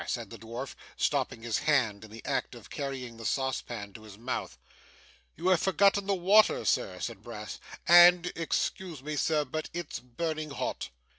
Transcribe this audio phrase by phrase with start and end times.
[0.07, 4.17] said the dwarf, stopping his hand in the act of carrying the saucepan to his
[4.17, 4.57] mouth.
[5.35, 7.59] 'You have forgotten the water, sir,' said Brass.
[7.87, 10.89] 'And excuse me, sir but it's burning hot.